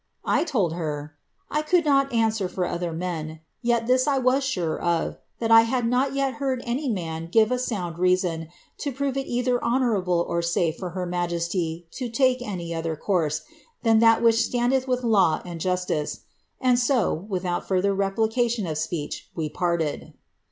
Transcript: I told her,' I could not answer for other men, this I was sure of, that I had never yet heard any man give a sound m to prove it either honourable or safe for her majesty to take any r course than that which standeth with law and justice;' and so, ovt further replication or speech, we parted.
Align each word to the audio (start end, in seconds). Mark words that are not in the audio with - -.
I 0.25 0.43
told 0.43 0.73
her,' 0.73 1.13
I 1.51 1.61
could 1.61 1.85
not 1.85 2.11
answer 2.11 2.49
for 2.49 2.65
other 2.65 2.91
men, 2.91 3.41
this 3.63 4.07
I 4.07 4.17
was 4.17 4.43
sure 4.43 4.79
of, 4.81 5.19
that 5.37 5.51
I 5.51 5.61
had 5.61 5.85
never 5.85 6.11
yet 6.11 6.33
heard 6.41 6.63
any 6.65 6.89
man 6.89 7.27
give 7.27 7.51
a 7.51 7.59
sound 7.59 7.97
m 8.03 8.47
to 8.79 8.91
prove 8.91 9.15
it 9.15 9.27
either 9.27 9.63
honourable 9.63 10.25
or 10.27 10.41
safe 10.41 10.75
for 10.79 10.89
her 10.97 11.05
majesty 11.05 11.85
to 11.91 12.09
take 12.09 12.41
any 12.41 12.73
r 12.73 12.95
course 12.95 13.43
than 13.83 13.99
that 13.99 14.23
which 14.23 14.41
standeth 14.43 14.87
with 14.87 15.03
law 15.03 15.39
and 15.45 15.61
justice;' 15.61 16.21
and 16.59 16.79
so, 16.79 17.27
ovt 17.29 17.65
further 17.65 17.93
replication 17.93 18.65
or 18.65 18.73
speech, 18.73 19.29
we 19.35 19.49
parted. 19.49 20.15